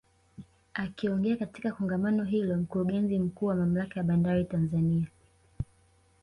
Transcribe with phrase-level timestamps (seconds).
[0.73, 5.07] Akiongea katika Kongamano hilo Mkurugenzi Mkuu wa Mamlaka ya Bandari Tanzania